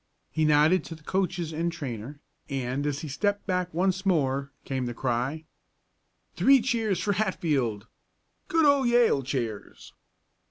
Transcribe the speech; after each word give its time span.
He 0.31 0.45
nodded 0.45 0.83
to 0.85 0.95
the 0.95 1.03
coaches 1.03 1.53
and 1.53 1.71
trainer, 1.71 2.21
and 2.49 2.87
as 2.87 3.01
he 3.01 3.07
stepped 3.07 3.45
back 3.45 3.71
once 3.71 4.03
more 4.03 4.51
came 4.65 4.87
the 4.87 4.95
cry: 4.95 5.45
"Three 6.35 6.59
cheers 6.59 6.99
for 6.99 7.13
Hatfield. 7.13 7.85
Good 8.47 8.65
old 8.65 8.87
Yale 8.87 9.21
cheers!" 9.21 9.93